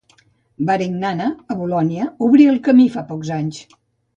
[0.69, 3.63] Varignana, a Bolonya, obrí el camí, fa pocs anys.